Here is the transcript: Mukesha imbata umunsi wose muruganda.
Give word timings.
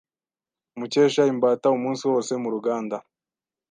Mukesha 0.77 1.23
imbata 1.33 1.67
umunsi 1.77 2.03
wose 2.11 2.31
muruganda. 2.41 2.97